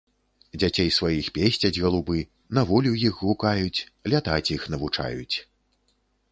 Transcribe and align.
Дзяцей 0.61 0.87
сваіх 0.95 1.27
песцяць 1.35 1.71
галубы, 1.83 2.17
на 2.59 2.65
волю 2.71 2.95
іх 3.07 3.21
гукаюць, 3.27 3.85
лятаць 4.15 4.45
іх 4.59 4.69
навучаюць. 4.75 5.35